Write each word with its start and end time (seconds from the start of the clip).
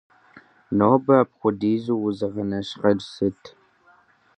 Нобэ 0.77 1.13
апхуэдизу 1.21 1.95
узыгъэнэщхъейр 2.07 2.99
сыт? 3.11 3.41